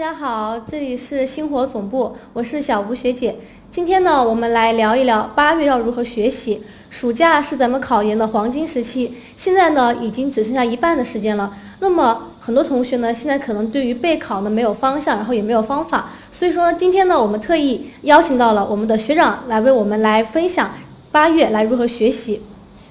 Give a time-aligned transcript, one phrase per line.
[0.00, 3.36] 大家好，这里是星火总部，我是小吴学姐。
[3.70, 6.62] 今天呢，我们来聊一聊八月要如何学习。
[6.88, 11.52] 暑假是咱们考研的黄金时期，现在呢已经只剩下一半的时间了。
[11.80, 16.06] 那么很多同学呢，现在可能对于备考呢没有方向，然后也没有方法。
[16.32, 20.70] 所以说今天呢，我们特意邀请到了我们的学长来为我们来分享
[21.12, 22.40] 八月来如何学习。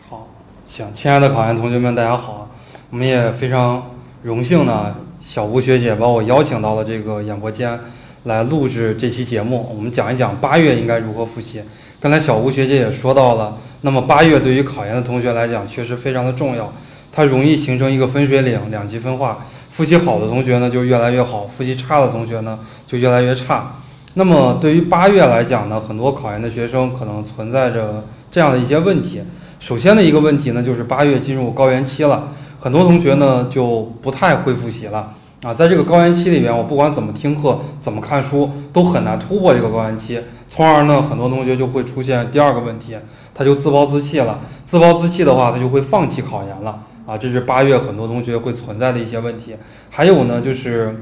[0.07, 0.27] 好，
[0.67, 2.47] 行，亲爱的考研同学们，大家好。
[2.91, 4.95] 我们也非常荣幸呢，
[5.29, 7.79] 小吴学姐把我邀请到了这个演播间
[8.23, 9.71] 来录制这期节目。
[9.75, 11.61] 我们讲一讲八月应该如何复习。
[12.01, 16.73] 刚才小吴学姐也说到了，那么八月对于考研的同学来讲确实非常的重要，
[17.11, 19.45] 它容易形成一个分水岭，两极分化。
[19.71, 22.57] 复习好的同学呢就越来越好，复习差的同学呢
[22.87, 23.75] 就越来越差。
[24.15, 29.21] 那么对于八月来讲呢，很多考研的学生可能存在着这样的一些问题。
[29.59, 32.29] 首先的一个问题呢，就是八月进入高原期了。
[32.59, 40.19] 很多同学呢就不太会复习了啊，在这个高原期里边，我不管怎么听课、怎么看书，都很难突破这个高原期，
[40.49, 42.97] 从而呢，很多同学就会出现第二个问题，
[43.33, 44.41] 他就自暴自弃了。
[44.65, 49.55] 自暴自弃的话，他就会放弃考研了啊，这是八月很多同学会存在的一些问题。
[49.89, 51.01] 还有呢，就是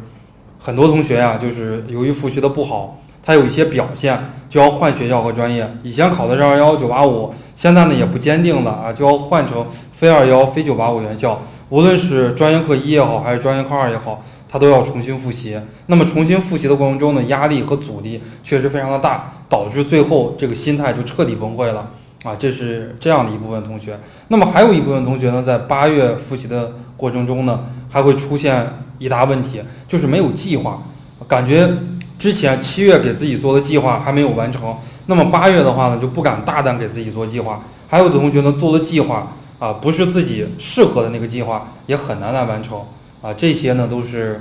[0.60, 7.34] 很多同学呀，就是由于复习的不好，他有一些表现就要换学校和专业，以前考的是二幺九八五。
[7.56, 11.42] 现在呢也不坚定了啊，就要换成非二幺、非九八五院校。
[11.70, 15.60] 无论是专业课一也好，还是专业课二也好，他都要重新复习。
[15.88, 21.90] 那么重新复习的过程中呢，压力和阻力确实非常的大，导致最后这个心态就彻底崩溃了
[22.24, 22.36] 啊。
[22.38, 24.00] 这是这样的一部分同学。
[24.30, 28.68] 那么还有一部分同学呢，在八月复习的过程中呢，还会出现
[28.98, 30.82] 一大问题，就是没有计划，
[31.28, 31.70] 感觉
[32.18, 34.76] 之前七月给自己做的计划还没有完成。
[35.06, 37.62] 那么八月的话呢，就不敢大胆给自己做计划。
[37.88, 39.28] 还有的同学呢，做的计划
[39.60, 42.78] 啊，不是自己适合的那个计划，也很难来完成
[43.22, 43.34] 啊。
[43.34, 44.40] 这些呢，都是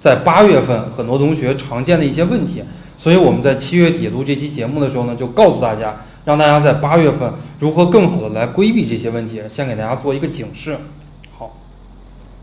[0.00, 2.62] 在八月份很多同学常见的一些问题。
[2.98, 10.76] 所以我们在七月底录这期节目的时候呢，就告诉大家，让大家在八月份如何更好的来规避这些问题，先给大家做一个警示。
[11.38, 11.56] 好。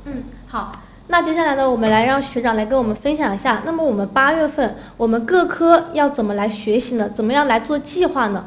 [0.05, 0.81] 嗯，好。
[1.07, 3.61] 那接下来呢，我们来让学长来跟我们分享一下。
[3.63, 7.07] 那么我们八月份我们各科要怎么来学习呢？
[7.13, 8.45] 怎么样来做计划呢？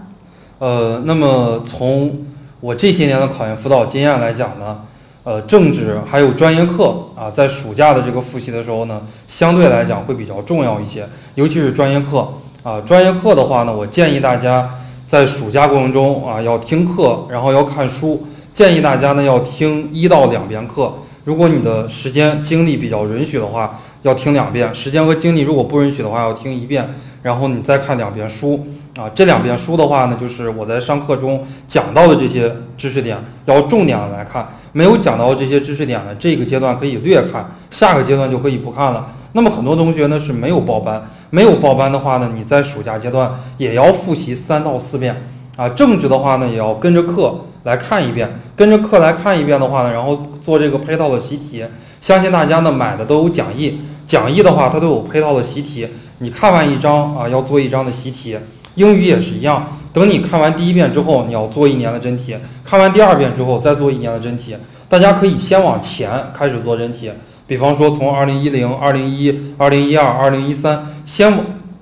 [0.58, 2.26] 呃，那么从
[2.60, 4.80] 我这些年的考研辅导经验来讲呢，
[5.24, 12.26] 呃，政治还有专业课啊，在暑假的这个复习的时候呢，相对来讲会比较重要一些，尤其是专业课
[12.62, 12.80] 啊。
[12.80, 14.70] 专业课的话呢，我建议大家
[15.06, 18.26] 在暑假过程中啊，要听课，然后要看书。
[18.54, 20.92] 建议大家呢，要听一到两遍课。
[21.24, 26.88] 如果你的时间精力比较允许的话，要听两遍；时间和精力如果不允许的话，要听一遍，
[27.22, 28.66] 然后你再看两遍书
[28.98, 29.08] 啊。
[29.14, 33.16] 这两遍书的话呢，就是我在上课中讲到的这些知识点，
[33.46, 34.48] 要重点来看。
[34.72, 39.06] 没有讲到这些知识点呢，这个阶段可以略看，下个阶段就可以不看了。
[39.32, 45.22] 那么很多同学呢是没有报班，没有报班的话呢，你在暑假阶段也要复习三到四遍
[45.56, 45.68] 啊。
[45.68, 47.34] 政治的话呢，也要跟着课。
[47.64, 48.26] 来看一遍，
[48.56, 51.62] 跟着课来看一遍的话呢，然后做这个配套的习题。
[52.00, 55.86] 相信大家呢买的都有讲义，讲义的话它都有配套的习题。
[56.20, 58.38] 你看完一章啊，要做一章的习题。
[58.78, 64.56] 英语也是一样，等你看完第一遍之后，你要做一年的真题；看完第二遍之后，再做一年的真题。
[64.88, 67.10] 大家可以先往前开始做真题，
[67.46, 71.36] 比方说从二零一零、二零一、二零一二、二零一三，先。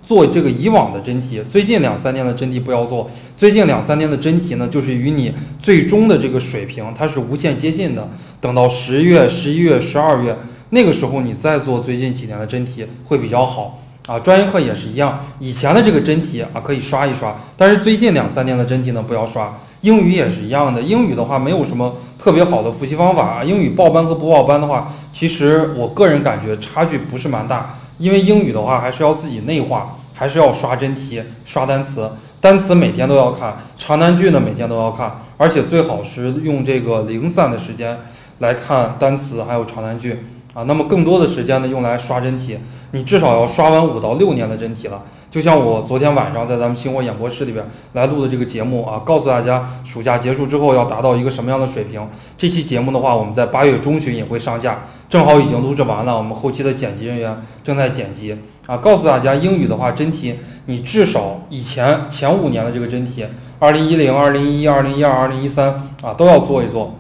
[0.06, 3.10] 做这个以往的真题，最近两三年的真题不要做。
[3.36, 8.08] 最近两三年的真题呢，就是与你最终的这个水平它是无限接近的。
[8.40, 10.38] 等到十月、十一月、十二月
[10.70, 14.18] 那个时候，你再做最近几年的真题会比较好啊。
[14.18, 19.52] 专业课也是一样，以前的这个真题啊可以刷一刷，但是最近两三年的真题呢不要刷。
[19.82, 23.44] 英语也是一样的，英语的话没有什么特别好的复习方法啊。
[23.44, 27.76] 英语报班和不报班的话，其实我个人感觉差距不是蛮大。
[27.98, 37.96] 因为英语的话，还是要自己内化，还是要刷真题、刷单词，单词每天都要看，长难句呢每天都要看，而且最好是用这个零散的时间
[38.40, 40.24] 来看单词还有长难句
[40.56, 40.64] 啊。
[40.64, 42.58] 那么更多的时间呢用来刷真题，
[42.92, 45.02] 你至少要刷完五到六年的真题了。
[45.28, 52.08] 就像我昨天晚上在咱们星火演播室里边来录的这个节目啊，告诉大家暑假结束之后要达到一个什么样的水平。
[52.38, 58.34] 这期节目的话，我们在八月中旬也会上架，正好已经录制完了，我们后期的剪辑人员正在剪辑
[58.66, 58.78] 啊。
[58.78, 63.26] 告诉大家，英语的话真题，你至少以前前五年的这个真题，
[63.58, 65.68] 二零一零、二零一一、二零一二、二零一三
[66.02, 66.94] 啊都要做一做。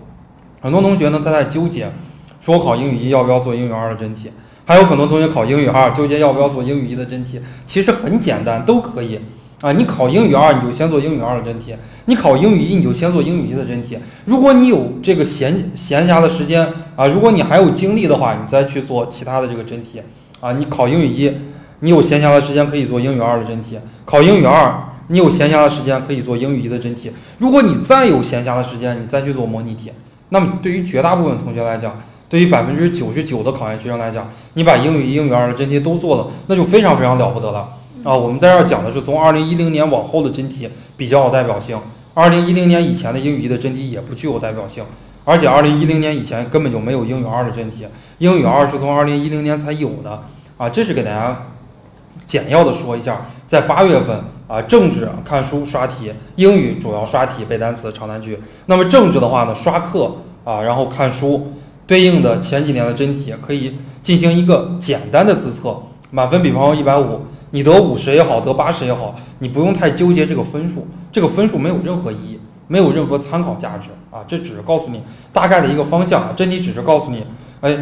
[0.60, 1.90] 很多同学呢他在纠结，
[2.46, 4.30] 说我考英语一要不要做英语二的真题。
[4.64, 9.18] 还有很多同学考英语二，纠结要不要做英语一的真题，其实很简单，都可以
[9.60, 9.72] 啊。
[9.72, 13.98] 你考英语二，你就先做英语二的真题；你考英语一，你就先做英语一的真题。
[14.26, 20.00] 如果你有这个闲闲暇的时间啊，如果你还有精力的话，你再去做其他的这个真题
[20.38, 21.32] 啊，你考英语一，
[21.80, 24.72] 你有闲暇的时间可以做英语二的真题；考英语二，
[25.08, 27.10] 你有闲暇的时间可以做英语一的真题。
[27.38, 29.90] 如果你再有闲暇的时间，你再去做模拟题，
[30.30, 31.96] 那么对于绝大部分同学来讲，
[32.28, 37.68] 对于百分之九十九的考研学生来讲，你把英语一、英语二的真题都做了，那就非常非常了不得了
[38.02, 38.12] 啊！
[38.12, 41.78] 我们在这儿讲的是从二零一零年往后的真题比较有代表性，
[42.14, 44.82] 二零一零年以前的英语一的真题也不具有代表性，
[45.24, 47.86] 而且二零一零年以前根本就没有英语二的真题，
[48.18, 50.20] 英语二是从二零一零年才有的
[50.58, 50.68] 啊！
[50.68, 51.46] 这是给大家
[52.26, 58.40] 简要的说一下，在八月份啊，政治看书刷题，英语主要刷题背单词长难句。
[58.66, 60.12] 那么政治的话呢，刷课
[60.42, 61.52] 啊，然后看书。
[61.86, 65.76] 对应的前几年的真题可以进行一个简单的自测，
[66.10, 75.00] 满分比方说一百五，你得五十也好，得八十也好，你不用太纠结这个分数，这个分数没有任何意义，没有任何参考价值啊，这只是告诉你
[75.32, 77.24] 大概的一个方向，真题只是告诉你，
[77.60, 77.78] 哎。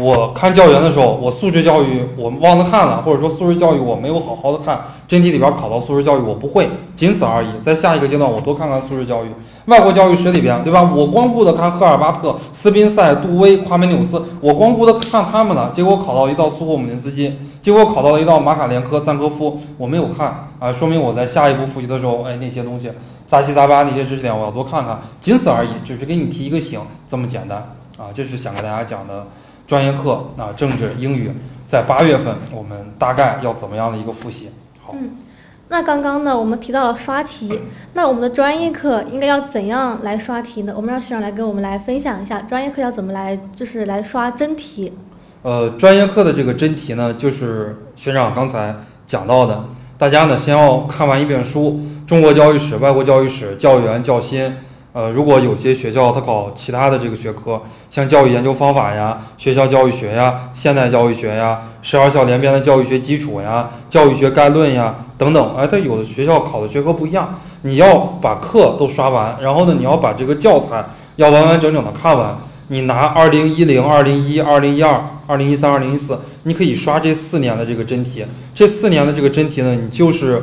[0.00, 7.48] 我看教员的时候，我素质教育我忘了看了，或者说素质教育我没有好好的看真题里边考到素质教育我不会，仅此而已。
[7.60, 9.28] 在下一个阶段，我多看看素质教育。
[9.64, 10.88] 外国教育史里边，对吧？
[10.94, 22.88] 我光顾着看赫尔巴特、斯宾塞、杜威、夸美纽斯，我光顾着看他们了，结果考到一道苏霍姆林斯基，结果考到了一道马卡连科、赞科夫，我没有看啊，说明我在下一步复习的时候，哎，那些东西
[23.26, 26.78] 杂七杂八那些知识点我要多看看，仅此而已，只是给你提一个醒，
[27.10, 27.58] 这么简单
[27.98, 29.26] 啊，这是想给大家讲的。
[29.68, 31.30] 专业课啊，政治、英语，
[31.66, 34.48] 在八月份我们大概要怎么样的一个复习？
[34.82, 35.10] 好，嗯，
[35.68, 37.60] 那刚刚呢，我们提到了刷题，
[37.92, 40.72] 那我们的专业课应该要怎样来刷题呢？
[40.74, 44.94] 我们让学长来给我们来分享一下，专业课要怎么来，就是来刷真题。
[45.42, 48.74] 呃，专业课的这个真题呢，就是学长刚才
[49.06, 49.64] 讲到的，
[49.98, 51.78] 大家呢先要看完一遍书，
[52.08, 54.44] 《中国教育史》《外国教育史》《教员教心》。
[54.98, 70.84] 呃，如果有些学校他考其他的这个学科，像教育研究方法呀、学校教育学呀、现代教育学呀、十二校联编的教育学基础呀、教育学概论呀等等，哎，他有的学校考的学科不一样，你要把课都刷完，然后呢，你要把这个教材
[71.14, 72.36] 要完完整整的看完。
[72.66, 78.24] 你拿二零一零、二零一、二零一二、二零一三、二零一四，你可以刷这四年的这个真题。
[78.52, 80.42] 这四年的这个真题呢，你就是。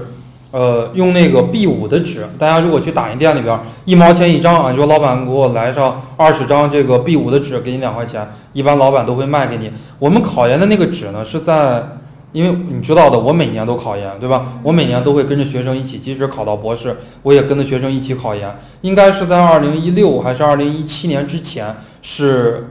[0.55, 9.69] 呃，用那个 B 五的纸，大家如果去打印店里边，一毛钱一张啊，你说老板给我来上二十张这个 B 五的纸，给你两块钱，一般老板都会卖给你。
[9.99, 11.83] 我们考研的那个纸呢，是在，
[12.31, 14.45] 因为你知道的，我每年都考研，对吧？
[14.63, 18.57] 我每年都会跟着学生一起，即使考到博士，我也跟着学生一起考研。
[18.79, 22.69] 应该是在二零一六还是二零一七年之前，是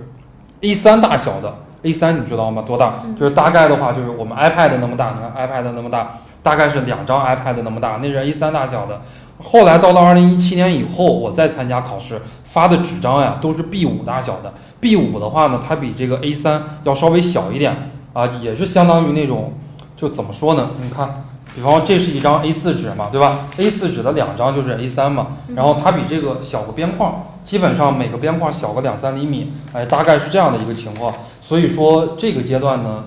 [0.63, 2.65] A 三大小的 A 三，你知道吗？
[2.67, 3.05] 多大？
[3.15, 6.21] 就是大概的话，就是我们 iPad 那么大，你看 iPad 那么大。
[6.45, 9.01] 大概是两张 iPad 那么大，那是 A3 大小的。
[9.43, 14.53] 后来到了二零一七年以后，我再参加考试发的纸张呀，都是 B 五大小的。
[14.79, 19.55] B 五的话呢，它比这个 A 三要稍微小一点啊，也是相当于那种，
[19.97, 20.69] 就怎么说呢？
[20.83, 21.25] 你看，
[21.55, 31.13] 比方这是一张 A 四纸嘛，对吧？A 四纸的两张就是 A 三嘛，然后它比这个小个边框，基本上每个边框小个两三厘米，哎，大概是这样的一个情况。
[31.43, 33.03] 所以说这个阶段呢。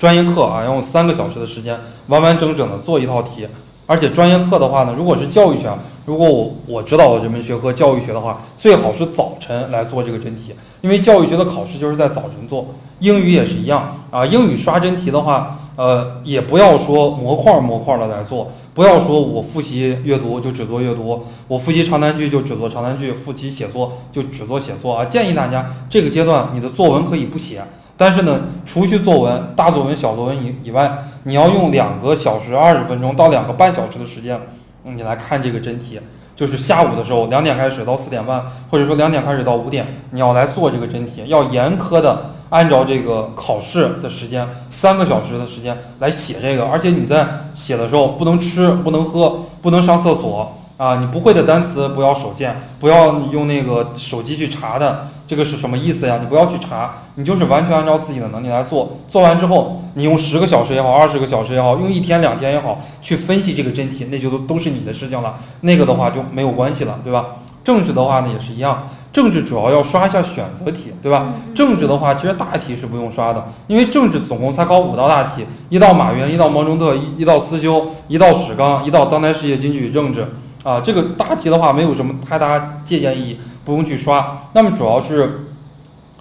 [0.00, 3.46] 专业课啊，要用三个小时的时间完完整整的做一套题，
[3.84, 5.68] 而且专业课的话呢，如果是教育学，
[6.06, 12.68] 如果我我知道的这门学科教育学的话，最好是早晨来做这个真题，因为教育学的考试就是在早晨做。
[13.00, 25.04] 英语也是一样啊，英语刷真题的话，呃，也不要说模块模块的来做，不要说我复习阅读就只做阅读，我复习长难句就只做长难句，复习写作就只做写作啊。
[25.04, 27.62] 建议大家这个阶段你的作文可以不写。
[28.00, 34.40] 但是呢，除去作文、大作文、小作文以以外，你要用两个小时二十分钟到两个半小时的时间，
[34.84, 36.00] 你来看这个真题。
[36.34, 46.64] 就是下午的时候，两点开始到四点半，或者说两点开始到五点，你要来做这个真题，要严苛的按照这个考试的时间，三个小时的时间来写这个。
[46.64, 50.96] 而且你在写的时候，不能吃，不能喝，不能上厕所啊！
[50.98, 55.08] 你不会的单词不要手贱，不要用那个手机去查的。
[55.28, 56.16] 这个是什么意思呀？
[56.22, 58.96] 你不要去查，你就是完全按照自己的能力来做。
[59.10, 65.34] 做完之后，你用十个小时也好，二十个小时也好，用一天两天也好，去分析这个真题，那就都都是你的事情了。
[65.60, 67.26] 那个的话就没有关系了，对吧？
[67.62, 71.26] 政治的话呢也是一样，政治主要要刷一下选择题，对吧？
[71.54, 80.26] 政治的话其实大题是不用刷的，因为政治总共才考五道大题，一道马云，一道毛中特，一一道思修，一道史纲，一道当代世界经济与政治。
[80.62, 83.38] 啊，这个大题的话没有什么太大借鉴意义。
[83.62, 85.42] 不用去刷，那么主要是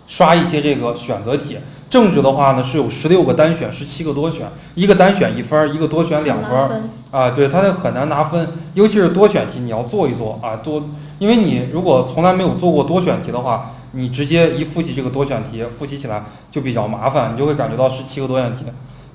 [0.08, 1.58] 刷一些这个选择题。
[1.90, 6.84] 政治的话呢是有十六个单选，十七个多选，一个单选一分，一个多选两分。
[7.12, 10.84] 啊，对，它那很难拿分，尤其是多选题，你要做一做啊，多，
[11.18, 18.66] 因为你如果从来没有做过多选题的话，你直接一复习这个多选题，复习起来就比较麻烦，你就会感觉到十七个多选题，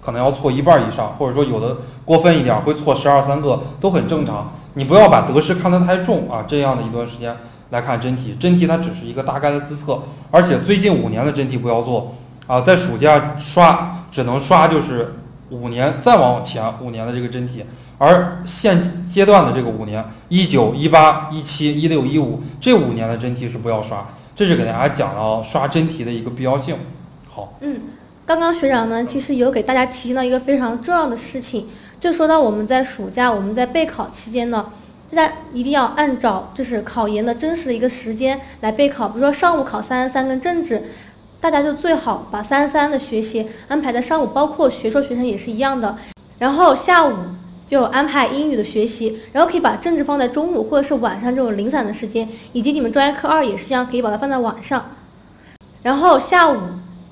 [0.05, 4.53] 可能要错一半以上，或者说有的过分一点会错十二三个，都很正常。
[4.75, 7.37] 你不要把得失看得太重啊，这样的一段时间
[7.71, 15.15] 来看真题，真题它只是一个大概的自测，而且最近五年的真题不要做啊，在暑假刷只能刷就是
[15.51, 17.65] 五年再往前五年的这个真题。
[17.97, 26.75] 而现阶段的这个五年，一九、一八、一七、一六、一五这五年的真题是不要刷，这是给大家讲了刷真题的一个必要性。
[27.33, 27.83] 好，嗯，
[28.27, 31.69] 刚刚学长呢，其实有给大家提醒到一个非常重要的事情，
[32.05, 34.67] 就说到我们在暑假我们在备考期间呢，
[35.11, 40.83] 大家一定要按照就是考研的真实的一个时间来备考，比如说上午考三三跟政治，
[41.41, 45.97] 大家就最好把三三的学习安排在上午，包括学硕学生也是一样的，
[46.39, 47.15] 然后下午。
[47.67, 54.85] 就安排英语的学习，然后可以把政治放在中午或者是晚上这种零散的时间，以及你们专业课二也是一样，可以把它放在晚上。
[55.83, 56.59] 然后下午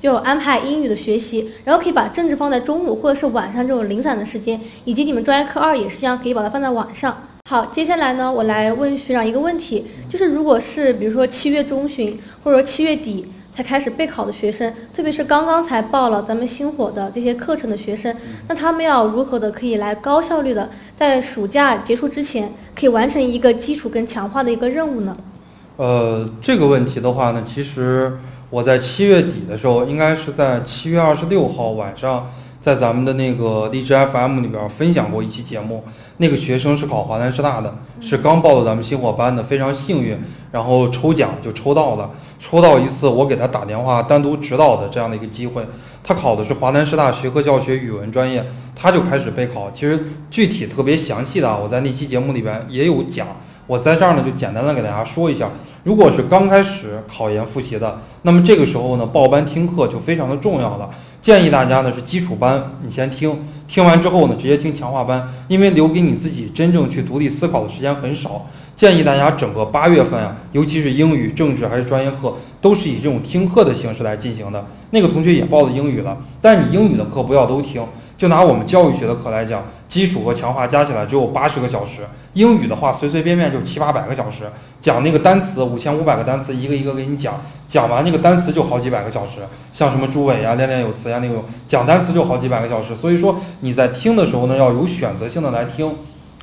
[0.03, 7.17] 就安排英语的学习，然后可以把政治放在中午或者是晚上这种零散的时间，以及你们专业课二也是一样，可以把它放在晚上。
[7.49, 13.25] 好，接下来呢，我来问学长一个问题，就是如果是比如说七月中旬或者说七月底。
[13.55, 18.17] 才开始备考的学生，特别是刚刚才报了咱们星火的这些课程的学生，
[18.49, 25.15] 那他们要如何的可以来高效率的在暑假结束之前，可以完成一个基础跟强化的一个任务呢？
[25.77, 28.17] 呃，这个问题的话呢，其实
[28.53, 32.29] 我在七月底的时候，应该是在七月二十六号晚上。
[32.61, 35.83] 在咱们的那个荔枝 FM 里边分享过一期节目，
[36.19, 40.17] 那个学生是考华南师大的，是刚报的咱们星火班的，非常幸运，
[40.53, 45.67] 然后抽奖就抽到了，抽到一次我给他打电话单独指导的这样的一个机会。
[46.05, 49.69] 他考的是华南师大学科教学语文专业，他就开始备考。
[49.73, 53.27] 其实具体特别详细的，我在那期节目里边也有讲，
[53.67, 55.51] 我在这儿呢就简单的给大家说一下。
[55.85, 60.89] 如果是刚开始考研复习的，那么这个时候呢报班听课就非常的重要了。
[61.21, 63.37] 建议大家呢是基础班，你先听，
[63.69, 68.47] 听完之后呢直接听强化班，因为留给你自己真正去独立思考的时间很少。
[68.75, 74.65] 建议大家整个八月份啊，尤其是英语、政治还是专业课，都是以这种听课的形式来进行的。
[74.91, 77.83] 那个同学也报了英语了，但你英语的课不要都听。
[78.23, 82.03] 就拿我们教育学的课来讲，基础和强化加起来只有八十个小时，
[82.35, 84.45] 英语的话随随便便就七八百个小时，
[84.81, 87.35] 讲那个单词五千五百个单词，一个一个给你讲，
[87.67, 89.41] 讲完那个单词就好几百个小时，
[89.73, 92.95] 像什么朱伟呀、练练有词呀那种，讲单词就好几百个小时。
[92.95, 95.93] 所以说你在听的时候呢，要有选择性的来听，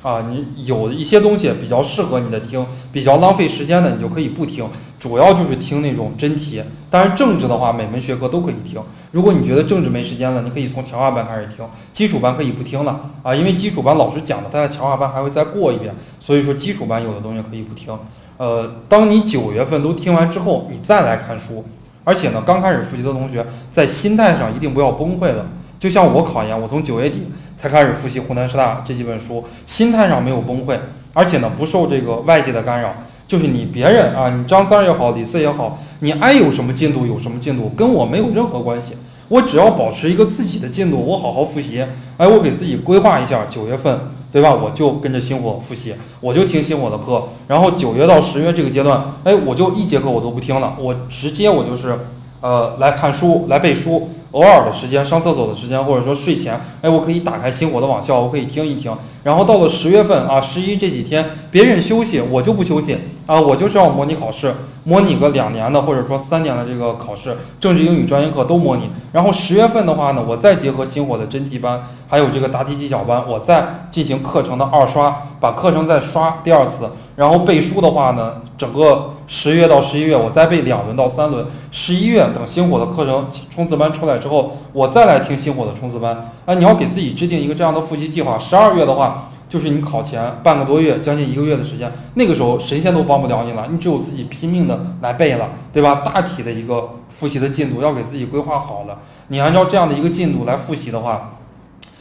[0.02, 4.66] 啊，你有一些东西比较适合你的听，比较浪费时间的，你就可以不听。
[5.00, 8.78] 主要就是听那种真题，当然政治的话，每门学科都可以听。
[9.12, 11.64] 如果你觉得政治没时间了，你可以从强化班开始听，
[11.94, 17.98] 基础班可以不听了啊，因为基础班老师讲的，他在强化班还会再过一遍，所以说基础班有的东西可以不听。
[18.36, 21.64] 呃，当你九月份都听完之后，你再来看书，
[22.04, 25.46] 而且呢，刚开始复习的同学在心态上一定不要崩溃了。
[25.78, 27.22] 就像我考研，我从九月底
[27.56, 30.76] 才开始复习湖南师大这几本书，心态上没有崩溃，
[31.14, 32.92] 而且呢，不受这个外界的干扰。
[33.30, 38.94] 就是你别人啊，你张三也好，李四也好，你爱有什么进度有什么进度，跟我没有任何关系。
[39.28, 41.80] 我只要保持一个自己的进度，我好好复习。
[42.16, 43.96] 哎，我给自己规划一下，九月份，
[44.32, 44.52] 对吧？
[44.52, 47.22] 我就跟着星火复习，我就听星火的课。
[47.46, 51.96] 然后九月到十月这个阶段，哎，我就一节课我都不听了，我直接我就是，
[52.40, 54.10] 呃，来看书，来背书。
[54.32, 58.92] 偶尔的时间，上厕所的时间，或者说睡前，哎，我可以打开星火的网校，我可以听一听。
[59.24, 62.96] 然后到了十月份啊，十一这几天，别人休息，我就不休息
[63.30, 68.90] 啊，我就是要模拟考试，模拟个两年的或者说三年的这个考试，政治、英语专业课都模拟。
[69.12, 76.90] 然后十月份的话呢，我再结合星火的真题班，还有这个答题技巧班，我再进行课程的二刷，把课程再刷第二次。
[77.14, 79.12] 然后背书的话呢，整个。
[79.32, 81.46] 十月到十一月，我再背两轮到三轮。
[81.70, 86.32] 十一月等星火的课程冲刺班出来之后，我再来听星火的冲刺班。
[86.44, 88.36] 啊，你要给自己制定一个这样的复习计划。
[88.40, 95.96] 十二月的话，就是你考前半个多月，将近一个月的时间，那个时候神仙都帮不了你了，你只有自己拼命的来背了，对吧？
[95.96, 99.00] 大体的一个复习的进度要给自己规划好了。
[99.26, 101.32] 你按照这样的一个进度来复习的话，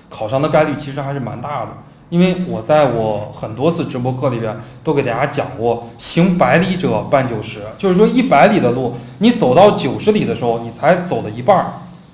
[0.10, 1.70] 考上的概率其实还是蛮大的。
[2.10, 11.65] 因为我在我很多次直播课里边都给大家讲过，行百里者半九十，就是说一百里的路，你走到九十里的时候，你才走了一半儿。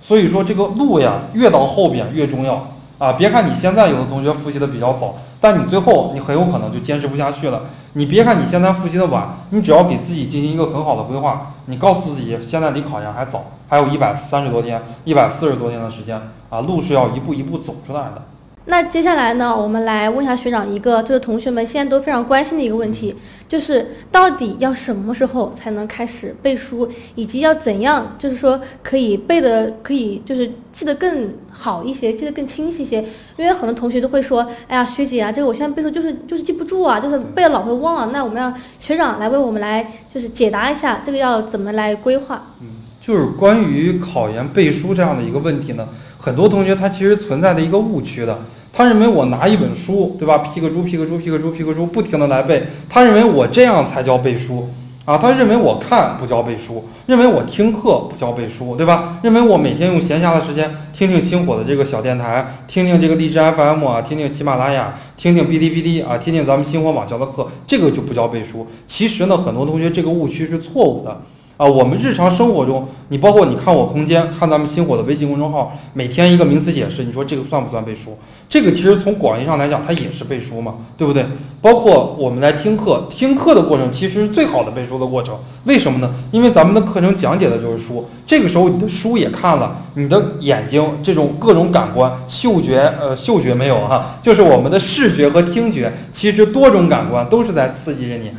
[0.02, 3.14] 所以说这个路呀，越到后边越重要啊！
[3.14, 7.62] 别看你现在有的同学复习的比较早，但你最后你很有可能就坚持不下去了。
[7.94, 18.24] 你别看你现在复习的晚，你只要给自己进行一个很好的规划，你告诉自己现在离考研还早，还有一百三十多天、一百四十多天的时间啊，路是要一步一步走出来的。
[18.68, 23.16] 那接下来呢，我们来问一下学长一个，就是同学们现在都非常关心的一个问题，
[23.48, 33.06] 就是到底要什么时候才能开始背书，以及要怎样，就是说可以背的，可以就是记得更好一些，记得更清晰一些。
[33.38, 38.10] 因为很多同学都会说，哎呀，学姐啊，这个我现在背书就是就是记不住啊，就是背了老会忘啊。
[38.12, 42.42] 那我们让学长来为我们来就是解答一下，这个要怎么来规划？
[42.62, 42.68] 嗯，
[43.00, 48.36] 就是关于考研背书这样的一个问题呢，很多同学他其实存在的一个误区的。
[48.76, 50.40] 他认为我拿一本书，对吧？
[50.40, 52.62] 批个猪，批个猪，批个猪，批个猪，不停的来背。
[52.90, 54.68] 他认为我这样才叫背书
[55.06, 55.18] 啊！
[55.18, 59.18] 他认为我看不叫背书，认为我听课不叫背书，对吧？
[59.24, 68.68] 认为我每天用闲暇的时间听听星火的这个小电台，听听这个荔枝 FM 啊，听听喜马拉雅，听听哔哩哔哩啊，听听咱们星火网校的课，这个就不叫背书。
[68.86, 71.22] 其实呢，很多同学这个误区是错误的。
[71.58, 78.18] 啊，我们日常生活中，你包括你看我空间，看咱们星火的微信公众号，每天一个名词解释，你说这个算不算背书？
[78.50, 81.26] 这个其实从广义上来讲，它也是背书嘛，对不对？
[81.62, 85.34] 包括我们来听课，听课的过程其实是最好的背书的过程。
[85.64, 86.14] 为什么呢？
[86.32, 98.30] 因为咱们的课程讲解的就是书，这个时候你的书也看了，你的眼睛这种各种感官，嗅觉，呃，嗅觉没有哈，就是我们的视觉和听觉，其实多种感官都是在刺激着你。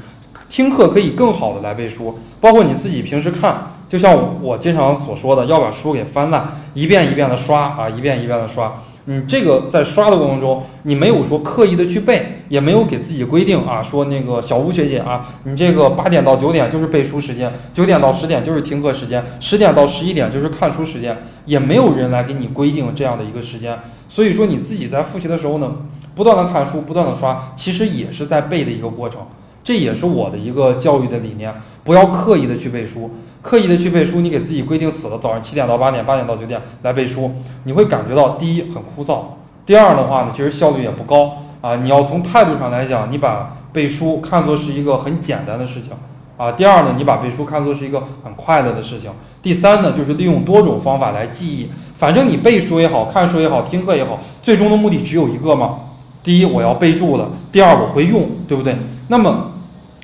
[0.49, 8.73] 听课可以更好的来背书，包括你自己平时看，就像我经常所说的，要把书给翻烂，一遍一遍的刷啊，一遍一遍的刷。
[9.09, 23.79] 你这个在刷的过程中，你没有说刻意的去背，也没有给自己规定啊，说那个小吴学姐啊，你这个八点到九点就是背书时间，九点到十点就是听课时间，十点到十一点就是看书时间，也没有人来给你规定这样的一个时间。
[24.09, 25.73] 所以说你自己在复习的时候呢，
[26.17, 29.21] 不断的看书，不断的刷，其实也是在背的一个过程。
[29.67, 33.11] 这也是我的一个教育的理念，不要刻意的去背书，
[33.43, 37.33] 刻意的去背书，你给自己规定死了，早上七点到八点，八点到九点来背书，
[37.65, 39.23] 你会感觉到第一很枯燥，
[39.67, 41.33] 第二的话呢，其实效率也不高
[41.63, 41.75] 啊。
[41.75, 45.91] 你要从态度上来讲，你把背书看作是一个很简单的事情
[46.37, 46.53] 啊。
[46.53, 49.11] 第二呢，你把背书看作是一个很快乐的事情。
[49.43, 51.69] 第三呢，就是利用多种方法来记忆，
[51.99, 55.75] 反正你背书也好看书也好听课也好，最终的目的只有一个嘛。
[56.23, 58.77] 第一，我要背住了；第二，我会用，对不对？
[59.09, 59.51] 那么。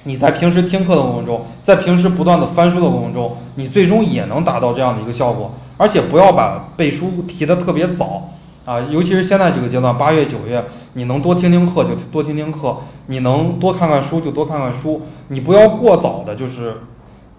[0.05, 5.51] 你在平时听课的过程中，在平时不断的翻书的过程中，你最终也能达到这样的一个效果。
[5.79, 8.31] 而且不要把背书提的特别早
[8.65, 15.03] 啊，尤其是现在这个阶段，八月九月，你能多听听课就多听听课，你能多看看书就多看看书。
[15.29, 16.75] 你不要过早的，就是，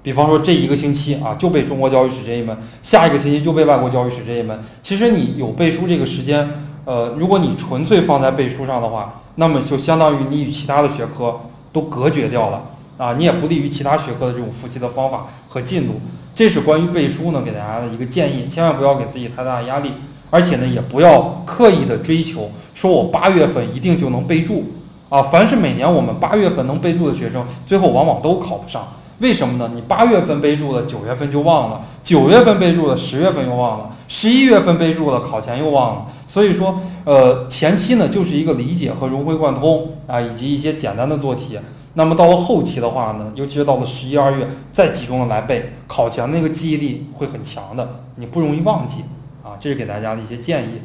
[0.02, 4.60] 比方说这一个星期啊，就背中国教育史这一门，下一个星期就背外国教育史这一门。
[4.82, 6.50] 其实你有背书这个时间，
[6.84, 11.40] 呃，如果你纯粹放在背书上的话，那么就相当于你与其他的学科。
[11.74, 12.62] 都隔绝掉了
[12.98, 13.16] 啊！
[13.18, 16.00] 你也不利于其他学科的这种复习的方法和进度。
[16.36, 19.92] 这是关于背书呢给大家的一个建议，千万不要给自己太大的压力，
[20.30, 24.64] 而且呢也不要刻意的追求，说我八月份一定就能背住
[25.10, 25.22] 啊！
[25.24, 28.88] 凡是每年我们八月份能背住的学生，最后往往都考不上。
[29.20, 29.72] 为什么呢？
[29.74, 36.06] 你八月份背住了，九月份就忘了；九月份背住了，十月份又忘了；十一月份背住了，考前又忘了。
[36.34, 41.60] 所以说，呃，前期呢就是一个理解和融会贯通啊，以及一些简单的做题。
[41.94, 49.02] 那么到了后期的话呢，尤其是到了十一二月，再集中的来背，考前那个记忆力会很强的，你不容易忘记
[49.44, 49.54] 啊。
[49.60, 50.82] 这是给大家的一些建议。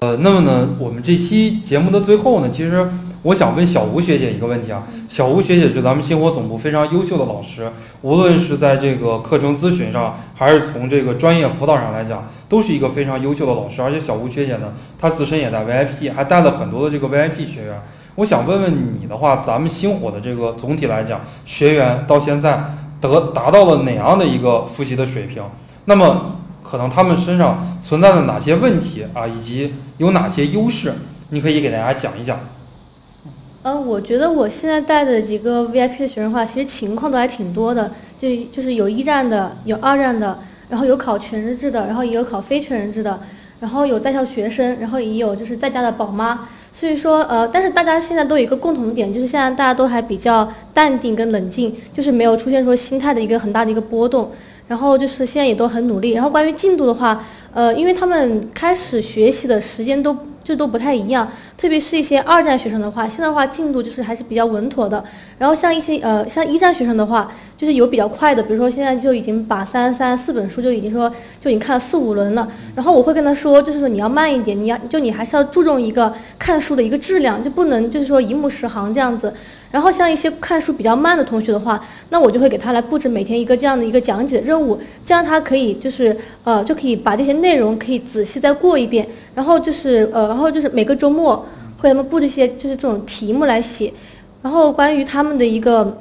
[0.00, 2.86] 呃，那么呢，我们这期节目的最后呢，其实。
[3.22, 13.82] 我想问小吴学姐一个问题啊，小吴学姐是咱们星火总部非常优秀的老师，无论是在这个课程咨询上，还是从这个专业辅导上来讲，都是一个非常优秀的老师。
[13.82, 17.78] 而且小吴学姐呢，她自身也在 VIP，还带了很多的这个 VIP 学员。
[18.14, 22.58] 我想问问你的话，咱们星火的这个总体来讲，学员到现在
[23.02, 25.42] 得达到了哪样的一个复习的水平？
[25.84, 30.94] 那么可能他们身上存在的哪些问题啊，以及有哪些优势？
[31.28, 32.38] 你可以给大家讲一讲。
[33.62, 40.38] 嗯，我觉得我现在带的几个 VIP 的学生的话，其实情况都还挺多的，就就是有一战的，有二战的，
[40.70, 43.20] 然后有考全日制的，然后也有考非全日制的，
[43.60, 46.48] 然后有在校学生，然后也有就是在家的宝妈。
[46.72, 54.30] 所以说，呃，但是大家现在都有一个共同点，就是现在大家都还比较淡定跟冷静，就是没有出现说心态的一个很大的一个波动。
[54.68, 56.12] 然后就是现在也都很努力。
[56.12, 60.16] 然后关于进度的话，呃，因为他们开始学习的时间都。
[60.42, 65.04] 就都不太一样，特别是一些二战学生的话，现在的话进度就是还是比较稳妥的。
[65.38, 72.48] 然后像一些呃像一战学生的话，就是有比较快的，比如说现在就已经把三三四本书就已经说就已经看了四五轮了。
[72.74, 79.30] 然后我会跟他说，就是说你要慢一点，你要就你还是要注重一个看书的一个质量，就不能就是说一目十行这样子。
[79.70, 89.06] 然后像一些看书比较慢的同学的话，那我就会给他来布置每天一个这样的一个讲解的任务，这样他可以就是呃就可以把这些内容可以仔细再过一遍。
[89.34, 91.46] 然后就是呃然后就是每个周末
[91.76, 93.92] 会他们布置一些就是这种题目来写。
[94.40, 95.94] 然后关于他们的一个。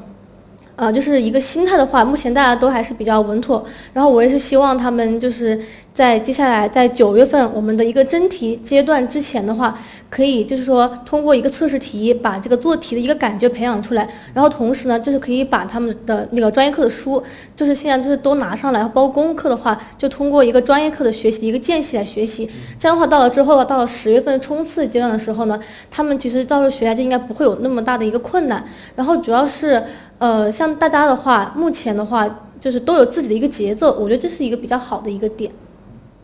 [0.79, 3.65] 呃，就是一个心态的话，目前大家都还是比较稳妥。
[3.91, 5.59] 然后我也是希望他们就是
[5.91, 9.77] 在接下来在九月份我们的一个真题阶段之前的话，
[10.09, 14.07] 可以就是说通过一个测试题把这个做题的一个感觉培养出来。
[14.33, 17.21] 然后同时呢，就是可以把他们的那个专业课的书，
[17.57, 22.49] 就是现在就是都拿上来，包括功课的话，就通过一个专业课的学习一个间隙来学习。
[22.79, 25.59] 这样的话，到了之后到了十月份冲刺阶段的时候呢，
[25.91, 28.63] 他们其实到时候学下就应该不会有那么大的一个困难。
[28.95, 29.83] 然后主要是。
[30.19, 35.51] 呃，像大家的话，目前的话就是都有自己的一个节奏，我觉得这是一个比较好的一个点。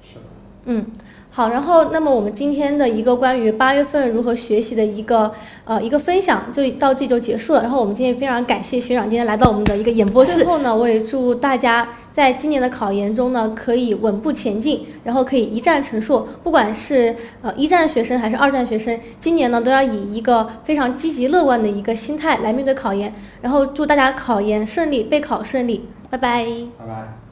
[0.04, 0.22] 是的。
[0.66, 0.86] 嗯。
[1.36, 5.30] 好，然后那么我们今天的一个关于八月份如何学习的一个
[5.66, 7.62] 呃一个分享就到这就结束了。
[7.62, 10.36] 然后我们今天非常感谢学长今天来到我们的一个演播室。
[10.36, 16.26] 最后呢，我也祝大家在今年的考研中呢可以稳步前进，然后可以一战成硕。
[16.42, 23.14] 不管是呃一战学生还是二战学生，今年呢都要以一个非常积极乐观的一个心态来面对考研。
[23.42, 25.86] 然后祝大家考研顺利，备考顺利。
[26.10, 26.46] 拜拜。
[26.80, 27.25] 拜拜。